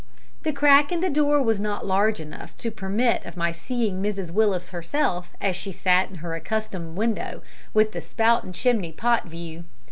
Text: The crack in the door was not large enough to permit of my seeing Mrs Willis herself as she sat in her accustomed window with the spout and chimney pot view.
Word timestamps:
The 0.41 0.51
crack 0.51 0.91
in 0.91 1.01
the 1.01 1.11
door 1.11 1.43
was 1.43 1.59
not 1.59 1.85
large 1.85 2.19
enough 2.19 2.57
to 2.57 2.71
permit 2.71 3.23
of 3.23 3.37
my 3.37 3.51
seeing 3.51 4.01
Mrs 4.01 4.31
Willis 4.31 4.69
herself 4.69 5.35
as 5.39 5.55
she 5.55 5.71
sat 5.71 6.09
in 6.09 6.15
her 6.25 6.33
accustomed 6.33 6.97
window 6.97 7.43
with 7.75 7.91
the 7.91 8.01
spout 8.01 8.43
and 8.43 8.51
chimney 8.55 8.93
pot 8.93 9.27
view. 9.27 9.63